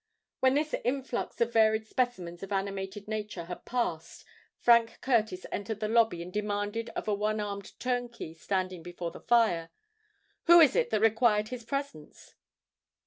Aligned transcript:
When 0.39 0.55
this 0.55 0.73
influx 0.83 1.39
of 1.41 1.53
varied 1.53 1.85
specimens 1.85 2.41
of 2.41 2.51
animated 2.51 3.07
nature 3.07 3.45
had 3.45 3.65
passed, 3.65 4.25
Frank 4.57 4.99
Curtis 5.01 5.45
entered 5.51 5.79
the 5.79 5.87
lobby 5.87 6.23
and 6.23 6.33
demanded 6.33 6.89
of 6.95 7.07
a 7.07 7.13
one 7.13 7.39
armed 7.39 7.79
turnkey 7.79 8.33
standing 8.33 8.81
before 8.81 9.11
the 9.11 9.19
fire, 9.21 9.69
"who 10.45 10.59
it 10.59 10.73
was 10.73 10.87
that 10.89 10.99
required 11.01 11.49
his 11.49 11.63
presence?". 11.63 12.33